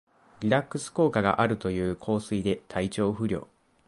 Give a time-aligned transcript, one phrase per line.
[0.39, 3.47] リラックス効果があるという香水で体調不良